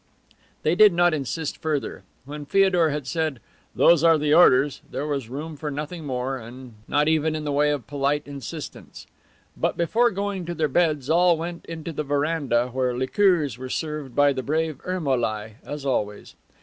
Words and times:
They 0.63 0.73
did 0.73 0.93
not 0.93 1.13
insist 1.13 1.61
further. 1.61 2.01
When 2.25 2.47
Feodor 2.47 2.89
had 2.89 3.05
said, 3.05 3.39
"Those 3.75 4.03
are 4.03 4.17
the 4.17 4.33
orders," 4.33 4.81
there 4.89 5.05
was 5.05 5.29
room 5.29 5.55
for 5.55 5.69
nothing 5.69 6.07
more, 6.07 6.51
not 6.87 7.07
even 7.07 7.35
in 7.35 7.43
the 7.43 7.51
way 7.51 7.69
of 7.69 7.85
polite 7.85 8.25
insistence. 8.25 9.05
But 9.55 9.77
before 9.77 10.09
going 10.09 10.47
to 10.47 10.55
their 10.55 10.67
beds 10.67 11.07
all 11.07 11.37
went 11.37 11.67
into 11.67 11.93
the 11.93 12.01
veranda, 12.03 12.69
where 12.69 12.97
liqueurs 12.97 13.59
were 13.59 13.69
served 13.69 14.15
by 14.15 14.33
the 14.33 14.41
brave 14.41 14.81
Ermolai, 14.87 15.57
as 15.63 15.85
always. 15.85 16.33